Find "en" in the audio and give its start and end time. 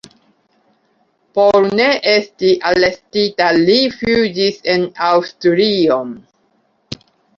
4.77-4.89